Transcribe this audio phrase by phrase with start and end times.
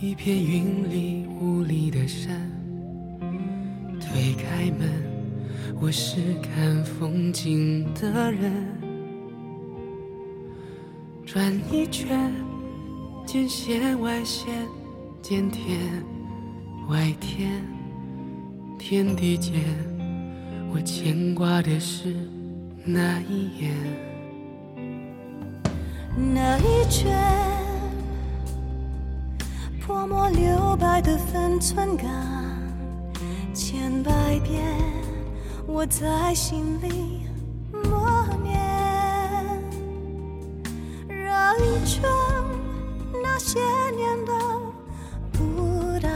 [0.00, 2.48] 一片云里雾里的山，
[4.00, 4.88] 推开门，
[5.80, 8.52] 我是看风景的人。
[11.26, 12.32] 转一圈，
[13.26, 14.46] 见线外线，
[15.20, 15.76] 见天
[16.88, 17.60] 外天，
[18.78, 19.54] 天地间，
[20.72, 22.14] 我牵挂的是
[22.84, 23.74] 那一眼，
[26.32, 27.37] 那一圈。
[29.88, 32.06] 泼墨留白的分寸感，
[33.54, 34.62] 千百遍
[35.66, 37.22] 我在心里
[37.72, 38.60] 默念，
[41.08, 42.02] 绕一圈
[43.22, 43.60] 那些
[43.96, 44.32] 年的
[45.40, 46.08] 舞蹈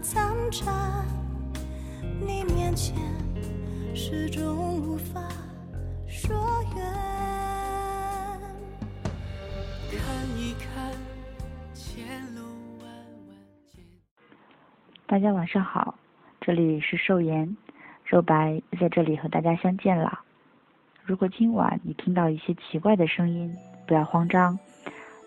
[0.00, 1.04] 残渣，
[2.26, 2.96] 你面前
[3.94, 5.20] 始终无法
[15.08, 15.94] 大家晚上好，
[16.38, 17.56] 这里是寿颜，
[18.04, 20.20] 肉白在这里和大家相见了。
[21.02, 23.50] 如果今晚你听到一些奇怪的声音，
[23.86, 24.58] 不要慌张，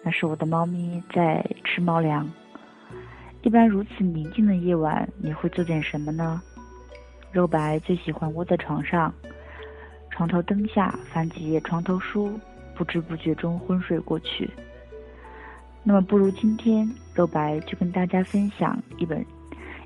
[0.04, 2.30] 那是我的猫咪在吃猫粮。
[3.42, 6.40] 一般如此宁静的夜晚，你会做点什么呢？
[7.32, 9.12] 肉白最喜欢窝在床上，
[10.12, 12.40] 床头灯下翻几页床头书，
[12.76, 14.48] 不知不觉中昏睡过去。
[15.84, 19.26] 那么不如今天，肉白就跟大家分享一本。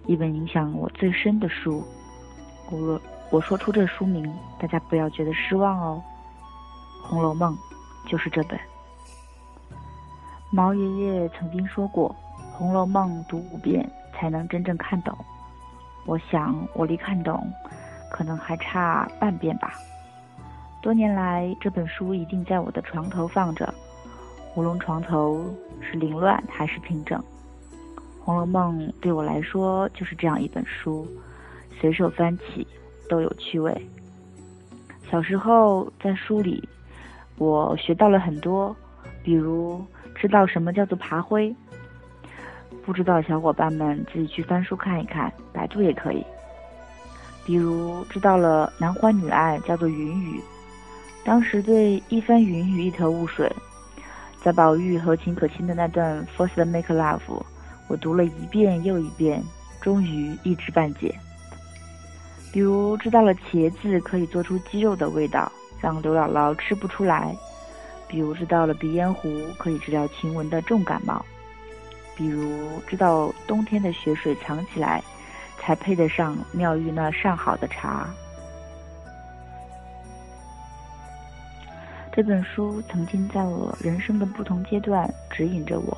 [0.07, 1.83] 一本影响我最深的书，
[2.69, 6.03] 我我说出这书名，大家不要觉得失望哦，
[7.07, 7.57] 《红楼梦》
[8.09, 8.59] 就是这本。
[10.51, 12.15] 毛爷爷曾经说过，
[12.57, 15.17] 《红楼梦》读五遍才能真正看懂。
[16.05, 17.51] 我想我离看懂，
[18.11, 19.73] 可能还差半遍吧。
[20.81, 23.73] 多年来，这本书一定在我的床头放着，
[24.53, 25.43] 无论床头
[25.81, 27.19] 是凌乱还是平整。
[28.25, 31.07] 《红楼梦》对我来说就是这样一本书，
[31.79, 32.65] 随手翻起
[33.07, 33.71] 都有趣味。
[35.11, 36.67] 小时候在书里，
[37.37, 38.75] 我学到了很多，
[39.23, 41.55] 比如知道什么叫做爬灰。
[42.83, 46.25] 不知道小伙伴们自己去翻书看一看，百度也可以。
[47.45, 50.41] 比如知道了男欢女爱叫做云雨，
[51.23, 53.51] 当时对一番云雨一头雾水，
[54.41, 57.21] 在宝玉和秦可卿的那段 first make love。
[57.87, 59.43] 我读了一遍又一遍，
[59.81, 61.13] 终于一知半解。
[62.51, 65.51] 比如知道了茄子可以做出鸡肉的味道，
[65.81, 67.35] 让刘姥姥吃不出来；
[68.07, 71.23] 比如知道了鼻烟壶可以治疗晴雯的重感冒；
[72.15, 75.03] 比如知道冬天的雪水藏起来，
[75.59, 78.07] 才配得上妙玉那上好的茶。
[82.13, 85.97] 这本书曾经在我人生的不同阶段指引着我。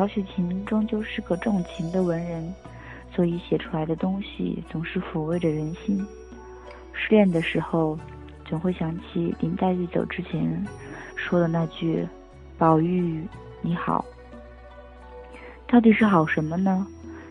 [0.00, 2.54] 曹雪芹终究是个重情的文人，
[3.14, 6.02] 所以写出来的东西总是抚慰着人心。
[6.94, 7.98] 失恋的时候，
[8.46, 10.66] 总会想起林黛玉走之前
[11.16, 12.08] 说的那句
[12.56, 13.28] ：“宝玉
[13.60, 14.02] 你好。”
[15.68, 16.86] 到底是好什么呢？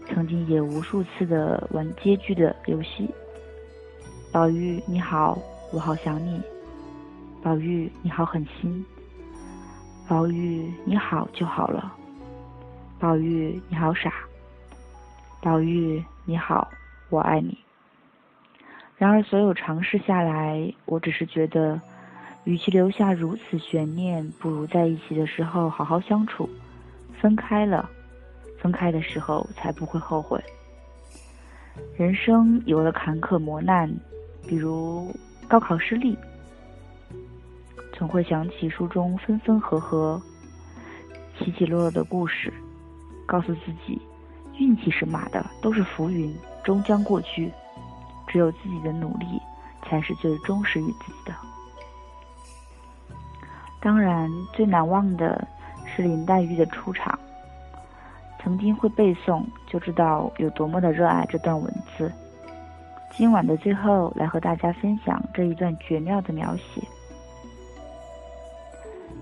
[0.07, 3.09] 曾经也无数次的玩接句的游戏。
[4.31, 5.39] 宝玉你好，
[5.73, 6.39] 我好想你。
[7.41, 8.85] 宝玉你好狠心。
[10.07, 11.95] 宝玉你好就好了。
[12.99, 14.13] 宝玉，你好傻。
[15.41, 16.69] 宝玉，你好，
[17.09, 17.57] 我爱你。
[18.97, 21.79] 然而，所有尝试下来，我只是觉得，
[22.43, 26.49] 与其留下如此悬念，不如在一起的时候好好相处。
[27.21, 27.89] 分开了，
[28.61, 30.43] 分开的时候才不会后悔。
[31.97, 33.89] 人生有了坎坷磨难，
[34.45, 35.15] 比如
[35.47, 36.17] 高考失利，
[37.93, 40.21] 总会想起书中分分合合、
[41.37, 42.51] 起起落落的故事。
[43.29, 44.01] 告诉自己，
[44.57, 47.53] 运气是马的，都是浮云，终将过去。
[48.27, 49.39] 只有自己的努力，
[49.83, 51.33] 才是最忠实于自己的。
[53.79, 55.47] 当然，最难忘的
[55.85, 57.17] 是林黛玉的出场。
[58.41, 62.11] 曾经会背诵，就知道有多么的热爱这段文字。
[63.11, 66.81] 今晚的最后，来和大家分享这一段绝妙的描写。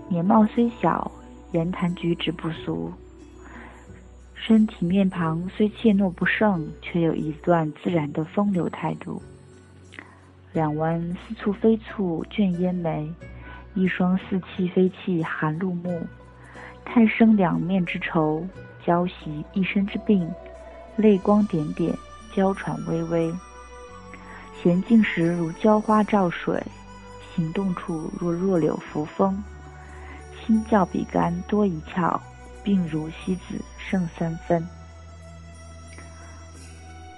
[0.07, 1.11] 年貌虽小，
[1.51, 2.91] 言谈举止不俗。
[4.47, 9.21] 身体面庞虽怯懦不胜，却有一段自然的风流态度。
[10.53, 13.13] 两弯似蹙非蹙卷烟眉，
[13.73, 16.01] 一双似泣非泣含露目。
[16.85, 18.47] 太生两面之愁，
[18.85, 20.25] 娇袭一身之病，
[20.95, 21.93] 泪光点点，
[22.33, 23.29] 娇喘微微。
[24.63, 26.63] 娴静时如娇花照水，
[27.35, 29.43] 行动处若弱柳扶风。
[30.39, 32.17] 心较比干多一窍。
[32.67, 34.61] 病如西子胜三分。《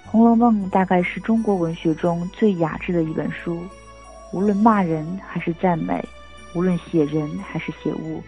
[0.08, 3.66] 红楼梦》大概是中国文学中最雅致的一本书，
[4.32, 6.04] 无论骂人还是赞美，
[6.54, 8.22] 无论写人还是写物，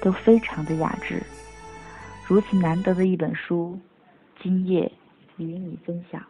[0.00, 1.20] 都非常的雅致。
[2.24, 3.76] 如此难得的一本书，
[4.40, 4.92] 今夜
[5.36, 6.24] 与你分享。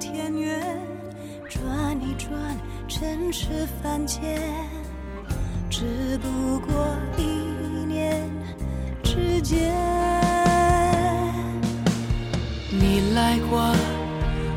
[0.00, 0.93] 天远
[1.54, 1.62] 转
[2.02, 2.30] 一转，
[2.88, 3.46] 尘世
[3.80, 4.42] 凡间，
[5.70, 7.22] 只不过一
[7.86, 8.28] 念
[9.04, 9.72] 之间。
[12.72, 13.72] 你来过，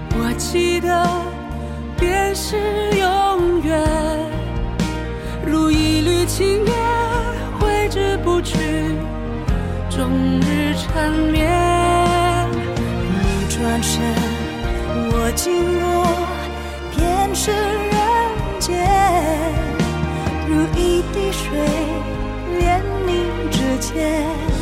[0.10, 1.08] 我记得，
[2.00, 2.58] 便是
[2.98, 3.80] 永远。
[5.46, 6.74] 如一缕青烟，
[7.60, 8.58] 挥之不去，
[9.88, 10.10] 终
[10.42, 11.48] 日缠绵。
[12.50, 14.02] 你转身。
[15.10, 16.17] 我经过，
[17.48, 18.76] 是人间，
[20.50, 21.58] 如一滴水，
[22.60, 24.57] 连你指尖。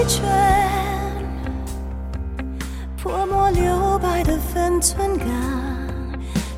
[0.00, 0.22] 一圈，
[2.96, 5.26] 泼墨留白的分寸感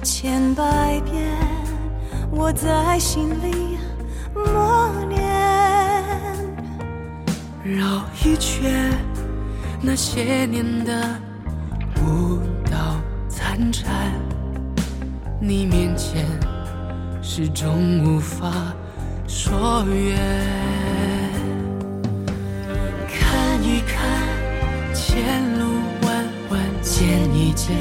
[0.02, 1.24] 千百遍，
[2.30, 3.78] 我在心里
[4.34, 5.18] 默念。
[7.64, 8.92] 绕一圈，
[9.80, 10.92] 那些年的
[12.02, 12.40] 舞
[12.70, 14.12] 蹈残蝉，
[15.40, 16.26] 你面前
[17.22, 18.52] 始终无法
[19.26, 20.89] 说远。
[25.20, 25.28] 前
[25.58, 25.66] 路
[26.06, 27.76] 弯弯，见一见。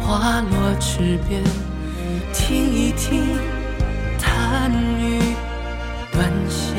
[0.00, 1.44] 花落池边，
[2.32, 3.36] 听一听
[4.18, 5.20] 弹雨
[6.10, 6.74] 断弦，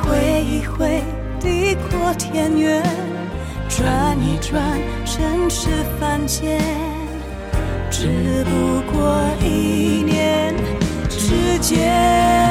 [0.00, 1.02] 挥一挥
[1.40, 2.80] 地阔天远，
[3.68, 4.62] 转一转
[5.04, 6.60] 尘世凡间，
[7.90, 10.54] 只不过一念
[11.08, 12.41] 之间。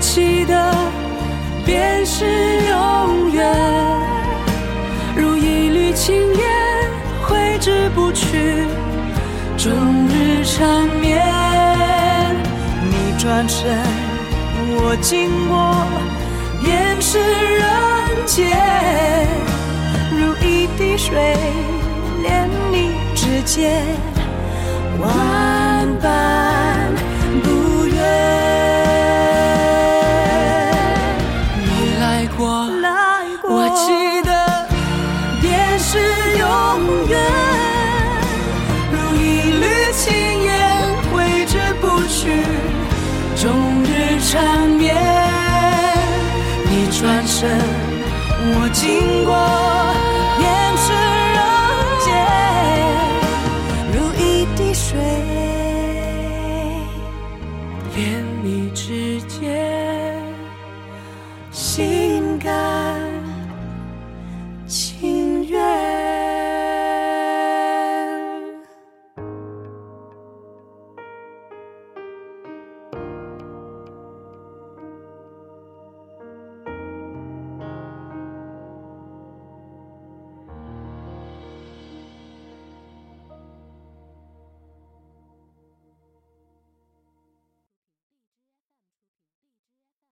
[0.00, 0.74] 记得，
[1.64, 2.50] 便是。
[2.70, 3.46] 永远
[5.16, 6.48] 如一缕青烟，
[7.22, 8.64] 挥之不去，
[9.56, 9.72] 终
[10.08, 11.20] 日缠绵。
[12.84, 13.76] 你转身，
[14.72, 15.74] 我经过，
[16.62, 17.64] 便是人
[18.26, 19.26] 间。
[20.12, 21.36] 如一滴水，
[22.22, 23.82] 连你指尖，
[43.40, 43.48] 终
[43.84, 44.94] 日缠绵，
[46.68, 47.58] 你转身，
[48.52, 49.32] 我经过，
[50.42, 50.44] 眼
[50.76, 50.88] 神
[51.38, 51.40] 溶
[52.04, 52.08] 解，
[53.94, 55.00] 如一滴水，
[57.96, 57.98] 连
[58.44, 59.79] 你指尖。